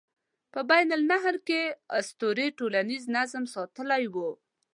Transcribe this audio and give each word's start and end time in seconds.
په 0.53 0.59
بین 0.69 0.87
النهرین 0.97 1.43
کې 1.47 1.61
اسطورې 1.99 2.47
ټولنیز 2.59 3.03
نظم 3.17 3.43
ساتلی 3.55 4.03
و. 4.13 4.15